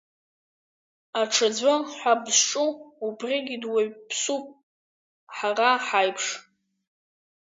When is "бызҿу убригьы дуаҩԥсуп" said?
2.23-4.45